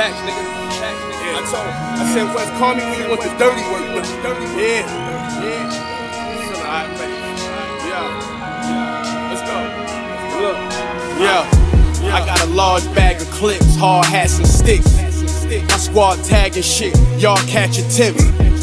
Facts, 0.00 0.16
nigga. 0.24 0.40
Yeah. 0.80 1.36
I 1.36 1.44
told 1.44 1.66
him. 1.68 1.76
I 1.76 2.08
said, 2.14 2.24
Wes, 2.34 2.48
call 2.56 2.74
me 2.74 2.80
when 2.88 2.96
you 3.02 3.08
want 3.10 3.20
the 3.20 3.28
dirty 3.36 3.60
work. 3.68 3.84
But 3.92 4.08
dirty 4.24 4.46
work. 4.48 4.56
Yeah. 4.56 4.80
Yeah. 5.44 5.68
Baby. 6.96 7.20
Yeah. 7.84 8.08
Yeah. 8.64 9.28
Let's 9.28 9.44
go. 9.44 9.56
Look. 10.40 10.56
Yeah. 11.20 12.16
I 12.16 12.24
got 12.24 12.40
a 12.40 12.46
large 12.46 12.86
bag 12.94 13.20
of 13.20 13.28
clips, 13.28 13.76
hard 13.76 14.06
hats 14.06 14.38
and 14.38 14.48
sticks. 14.48 14.90
My 15.68 15.76
squad 15.76 16.24
tagging 16.24 16.62
shit, 16.62 16.96
y'all 17.18 17.36
catch 17.46 17.76
a 17.76 17.86
tip. 17.90 18.16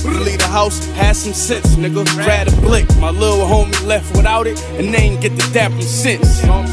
Leave 0.06 0.40
the 0.40 0.48
house, 0.48 0.86
had 0.92 1.16
some 1.16 1.34
sense, 1.34 1.76
nigga. 1.76 2.06
Grab 2.16 2.48
a 2.48 2.52
blick. 2.62 2.88
My 2.98 3.10
little 3.10 3.46
homie 3.46 3.86
left 3.86 4.16
without 4.16 4.48
it, 4.48 4.60
and 4.80 4.94
they 4.94 5.00
ain't 5.00 5.22
get 5.22 5.36
the 5.36 5.48
dap 5.54 5.72
him 5.72 5.82
since. 5.82 6.44
My 6.46 6.66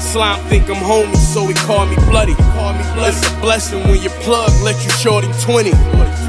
slime 0.00 0.40
think 0.48 0.68
I'm 0.68 0.76
homie, 0.76 1.16
so 1.16 1.46
he 1.46 1.54
call 1.54 1.86
me 1.86 1.96
bloody. 2.10 2.34
It's 3.02 3.26
a 3.26 3.40
blessing 3.40 3.82
when 3.88 4.02
your 4.02 4.12
plug 4.22 4.50
let 4.62 4.76
you 4.84 4.90
shorty 4.90 5.28
20. 5.40 5.72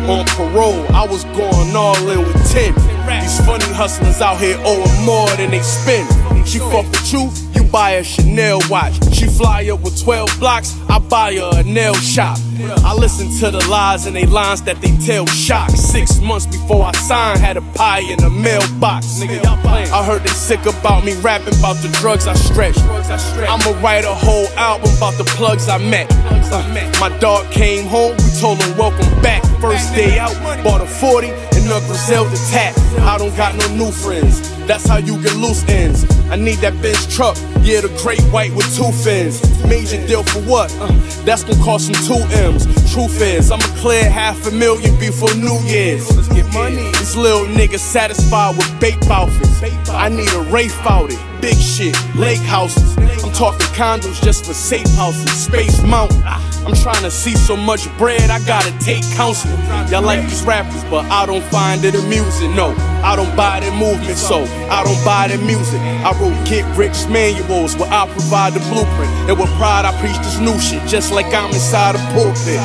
On 0.08 0.26
parole, 0.38 0.86
I 0.96 1.06
was 1.06 1.24
going 1.36 1.76
all 1.76 2.10
in 2.10 2.20
with 2.20 2.52
10. 2.52 2.74
These 3.22 3.46
funny 3.46 3.66
hustlers 3.74 4.22
out 4.22 4.40
here 4.40 4.58
owing 4.66 5.06
more 5.06 5.30
than 5.36 5.52
they 5.52 5.62
spend. 5.62 6.08
She 6.48 6.60
fuck 6.60 6.86
with 6.90 7.14
you, 7.14 7.30
you 7.51 7.51
buy 7.72 7.92
a 7.92 8.04
Chanel 8.04 8.60
watch. 8.70 8.94
She 9.14 9.28
fly 9.28 9.68
up 9.70 9.82
with 9.82 10.02
12 10.02 10.40
blocks, 10.40 10.78
I 10.90 11.00
buy 11.00 11.36
her 11.36 11.60
a 11.60 11.64
nail 11.64 11.94
shop. 11.94 12.38
I 12.84 12.94
listen 12.94 13.28
to 13.40 13.50
the 13.52 13.66
lies 13.70 14.06
and 14.06 14.16
they 14.16 14.26
lines 14.26 14.62
that 14.64 14.82
they 14.82 14.96
tell 15.06 15.26
shock. 15.26 15.70
Six 15.72 16.20
months 16.20 16.46
before 16.46 16.86
I 16.86 16.92
signed, 16.92 17.40
had 17.40 17.58
a 17.58 17.62
pie 17.74 18.00
in 18.00 18.22
a 18.24 18.30
mailbox. 18.30 19.20
Nigga, 19.20 19.44
I 19.46 20.06
heard 20.06 20.22
they 20.24 20.30
sick 20.30 20.66
about 20.66 21.04
me 21.04 21.14
rapping 21.22 21.58
about 21.60 21.78
the 21.78 21.90
drugs 22.00 22.28
I 22.28 22.34
stretch. 22.34 22.78
I'ma 22.78 23.82
write 23.82 24.06
a 24.06 24.14
whole 24.14 24.48
album 24.58 24.90
about 24.98 25.18
the 25.18 25.26
plugs 25.36 25.70
I 25.70 25.78
met. 25.78 26.08
Uh, 26.54 26.90
my 27.00 27.18
dog 27.20 27.50
came 27.52 27.86
home, 27.88 28.12
we 28.18 28.40
told 28.40 28.62
him 28.62 28.78
welcome 28.78 29.10
back. 29.22 29.44
First 29.62 29.96
day 29.96 30.20
out, 30.20 30.36
bought 30.64 30.82
a 30.82 30.86
40 30.86 31.51
and 31.62 31.72
a 31.72 31.86
Griselda 31.88 32.36
tat. 32.52 32.78
I 33.00 33.18
don't 33.18 33.36
got 33.36 33.56
no 33.56 33.68
new 33.76 33.92
friends. 33.92 34.42
That's 34.68 34.88
how 34.88 34.98
you 34.98 35.22
get 35.22 35.36
loose 35.36 35.64
ends. 35.68 36.06
I 36.30 36.36
need 36.36 36.60
that 36.60 36.80
Benz 36.82 37.14
truck, 37.14 37.36
yeah, 37.62 37.82
the 37.82 37.90
great 38.02 38.22
white 38.32 38.54
with 38.54 38.68
two 38.76 38.92
fins. 38.92 39.42
Major 39.66 40.06
deal 40.08 40.24
for 40.24 40.40
what? 40.42 40.74
Uh, 40.80 40.92
that's 41.26 41.44
gonna 41.44 41.64
cost 41.64 41.88
some 41.88 42.00
two 42.08 42.24
M's. 42.38 42.66
Truth 42.94 43.22
is, 43.22 43.52
I'ma 43.52 43.64
clear 43.78 44.10
half 44.10 44.48
a 44.48 44.52
million 44.52 44.98
before 45.00 45.34
New 45.36 45.60
Year's. 45.66 46.16
Let's 46.16 46.30
get 46.30 46.52
money. 46.54 46.92
These 47.00 47.16
little 47.16 47.46
niggas 47.46 47.80
satisfied 47.80 48.58
with 48.58 48.80
bape 48.80 49.04
outfits. 49.10 49.90
I 49.90 50.10
need 50.10 50.32
a 50.34 50.42
Rafe 50.52 50.78
out 50.86 51.12
it. 51.12 51.31
Big 51.42 51.58
shit, 51.58 51.98
lake 52.16 52.40
houses. 52.40 52.96
I'm 52.98 53.34
talking 53.34 53.66
condos 53.74 54.22
just 54.24 54.46
for 54.46 54.54
safe 54.54 54.88
houses. 54.94 55.32
Space 55.32 55.82
Mountain. 55.82 56.22
I'm 56.24 56.76
trying 56.76 57.02
to 57.02 57.10
see 57.10 57.36
so 57.36 57.58
much 57.58 57.90
bread, 57.98 58.30
I 58.30 58.40
gotta 58.46 58.72
take 58.78 59.04
counseling. 59.16 59.58
Y'all 59.90 60.04
like 60.04 60.22
these 60.22 60.44
rappers, 60.44 60.84
but 60.84 61.04
I 61.06 61.26
don't 61.26 61.44
find 61.46 61.84
it 61.84 61.96
amusing. 61.96 62.56
No, 62.56 62.76
I 63.04 63.16
don't 63.16 63.36
buy 63.36 63.60
their 63.60 63.72
movement, 63.72 64.18
so 64.18 64.44
I 64.70 64.84
don't 64.84 65.04
buy 65.04 65.30
their 65.30 65.44
music. 65.44 65.82
I 65.82 66.12
wrote 66.22 66.38
get 66.48 66.64
rich 66.78 67.08
manuals 67.10 67.76
where 67.76 67.92
I 67.92 68.08
provide 68.08 68.54
the 68.54 68.60
blueprint. 68.70 69.12
And 69.28 69.40
with 69.40 69.50
pride, 69.58 69.86
I 69.86 70.00
preach 70.00 70.18
this 70.18 70.40
new 70.40 70.60
shit, 70.60 70.88
just 70.88 71.12
like 71.12 71.34
I'm 71.34 71.50
inside 71.50 71.96
a 71.96 72.00
pulpit. 72.14 72.62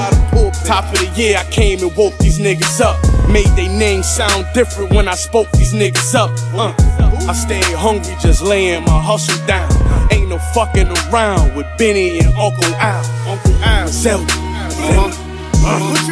Top 0.66 0.84
of 0.92 0.98
the 0.98 1.06
year, 1.14 1.36
I 1.38 1.44
came 1.44 1.80
and 1.80 1.96
woke 1.96 2.18
these 2.18 2.40
niggas 2.40 2.80
up. 2.80 2.98
Made 3.30 3.46
they 3.54 3.68
names 3.68 4.08
sound 4.08 4.46
different 4.52 4.92
when 4.92 5.06
I 5.06 5.14
spoke 5.14 5.48
these 5.52 5.72
niggas 5.72 6.12
up. 6.16 6.30
Uh, 6.52 6.74
I 7.28 7.34
stayed 7.34 7.62
hungry, 7.76 8.16
just 8.20 8.42
laying 8.42 8.84
my 8.84 9.00
hustle 9.00 9.38
down. 9.46 9.70
Ain't 10.10 10.28
no 10.28 10.38
fucking 10.54 10.88
around 10.88 11.54
with 11.54 11.66
Benny 11.78 12.18
and 12.18 12.34
Uncle 12.34 12.74
Al. 12.82 13.04
Uncle 13.30 13.54
Al. 13.62 13.86
Zelda. 13.86 14.26
Uh, 15.68 16.05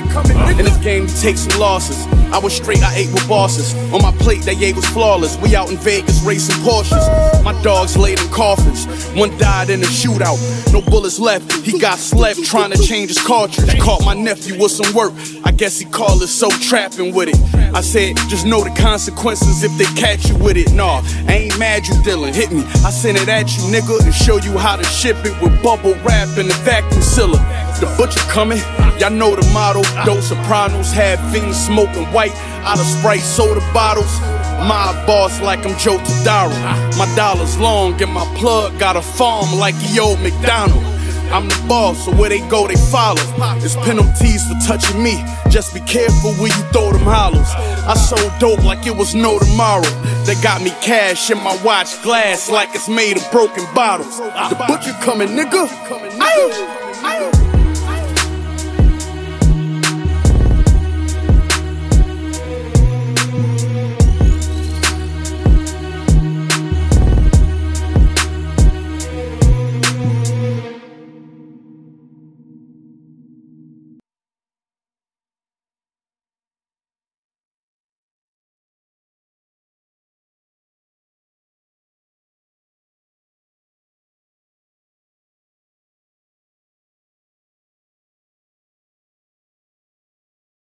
in 0.59 0.65
this 0.65 0.77
game, 0.79 1.03
you 1.03 1.15
take 1.21 1.37
some 1.37 1.59
losses. 1.61 2.07
I 2.33 2.39
was 2.39 2.55
straight, 2.55 2.83
I 2.83 2.95
ate 2.95 3.13
with 3.13 3.29
bosses. 3.29 3.75
On 3.93 4.03
my 4.03 4.13
plate, 4.19 4.43
they 4.43 4.57
ate 4.57 4.77
was 4.77 4.87
flawless. 4.87 5.37
We 5.39 5.55
out 5.55 5.71
in 5.71 5.77
Vegas 5.79 6.23
racing 6.23 6.57
Porsches. 6.65 7.45
My 7.45 7.61
dogs 7.63 7.97
laid 7.97 8.21
in 8.21 8.29
coffins. 8.29 8.87
One 9.15 9.37
died 9.39 9.71
in 9.71 9.83
a 9.83 9.87
shootout. 9.87 10.39
No 10.73 10.81
bullets 10.81 11.19
left. 11.19 11.53
He 11.65 11.79
got 11.79 11.99
slept 11.99 12.43
trying 12.45 12.73
to 12.73 12.83
change 12.83 13.09
his 13.09 13.23
cartridge. 13.23 13.79
Caught 13.81 14.05
my 14.05 14.15
nephew 14.15 14.61
with 14.61 14.73
some 14.73 14.93
work. 14.95 15.13
I 15.45 15.53
guess 15.53 15.79
he 15.79 15.85
called 15.87 16.23
it 16.23 16.29
so 16.29 16.49
trapping 16.51 17.15
with 17.15 17.29
it. 17.29 17.75
I 17.75 17.81
said, 17.81 18.17
just 18.29 18.47
know 18.47 18.63
the 18.63 18.71
consequences 18.81 19.63
if 19.63 19.77
they 19.79 20.01
catch 20.01 20.29
you 20.29 20.37
with 20.37 20.57
it. 20.57 20.73
Nah, 20.73 21.03
I 21.29 21.35
ain't 21.35 21.59
mad 21.59 21.87
you 21.87 21.95
Dylan. 22.03 22.35
Hit 22.35 22.53
me. 22.53 22.65
I 22.85 22.91
sent 22.91 23.19
it 23.19 23.29
at 23.29 23.57
you, 23.57 23.63
nigga, 23.65 24.05
and 24.05 24.15
show 24.15 24.39
you 24.39 24.57
how 24.59 24.77
to 24.77 24.85
ship 24.85 25.17
it 25.25 25.41
with 25.43 25.61
bubble 25.63 25.95
wrap 26.05 26.37
and 26.39 26.51
the 26.51 26.55
vacuum 26.65 27.03
sealer. 27.03 27.39
The 27.81 27.93
butcher 27.97 28.21
coming. 28.31 28.61
Y'all 28.99 29.11
know 29.11 29.35
the 29.35 29.45
motto. 29.53 29.83
Those 30.05 30.29
Sopranos 30.29 30.93
had 30.93 31.19
fiends 31.33 31.59
smoking 31.59 32.05
white 32.13 32.35
out 32.65 32.79
of 32.79 32.87
Sprite 32.87 33.21
soda 33.21 33.61
bottles. 33.73 34.21
My 34.69 34.93
boss 35.07 35.41
like 35.41 35.67
I'm 35.67 35.77
Joe 35.79 35.99
Todaro. 35.99 36.55
My 36.97 37.13
dollar's 37.17 37.59
long 37.59 38.01
and 38.01 38.13
my 38.13 38.25
plug 38.37 38.79
got 38.79 38.97
a 38.97 39.03
farm 39.03 39.59
like 39.59 39.75
the 39.77 40.01
old 40.01 40.21
McDonald. 40.21 40.85
I'm 41.33 41.49
the 41.49 41.65
boss, 41.67 42.05
so 42.05 42.15
where 42.15 42.29
they 42.29 42.47
go, 42.49 42.69
they 42.69 42.77
follow. 42.77 43.21
There's 43.59 43.75
penalties 43.77 44.47
for 44.47 44.55
touching 44.67 45.03
me. 45.03 45.25
Just 45.51 45.75
be 45.75 45.81
careful 45.81 46.33
where 46.35 46.55
you 46.57 46.63
throw 46.71 46.93
them 46.93 47.03
hollows. 47.03 47.51
I 47.89 47.95
sold 47.95 48.33
dope 48.39 48.63
like 48.63 48.87
it 48.87 48.95
was 48.97 49.15
no 49.15 49.39
tomorrow. 49.41 49.83
They 50.25 50.37
got 50.37 50.63
me 50.63 50.71
cash 50.81 51.31
in 51.31 51.39
my 51.39 51.61
watch 51.65 52.01
glass 52.03 52.49
like 52.49 52.69
it's 52.75 52.89
made 52.89 53.17
of 53.17 53.29
broken 53.33 53.65
bottles. 53.75 54.19
The 54.19 54.65
butcher 54.69 54.93
coming, 55.03 55.29
nigga. 55.29 55.67
Aye, 56.21 57.01
aye. 57.03 57.44